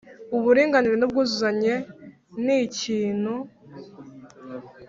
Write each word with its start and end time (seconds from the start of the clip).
Uburinganire 0.35 0.95
n 0.97 1.03
ubwuzuzanye 1.07 1.73
ni 2.43 2.55
ikintu 2.67 3.33